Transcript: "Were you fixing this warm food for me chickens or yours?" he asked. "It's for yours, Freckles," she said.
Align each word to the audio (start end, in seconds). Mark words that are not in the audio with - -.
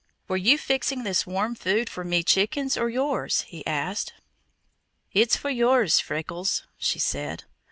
"Were 0.27 0.35
you 0.35 0.57
fixing 0.57 1.03
this 1.03 1.27
warm 1.27 1.53
food 1.53 1.87
for 1.87 2.03
me 2.03 2.23
chickens 2.23 2.75
or 2.75 2.89
yours?" 2.89 3.41
he 3.41 3.63
asked. 3.67 4.13
"It's 5.13 5.35
for 5.37 5.51
yours, 5.51 5.99
Freckles," 5.99 6.63
she 6.79 6.97
said. 6.97 7.43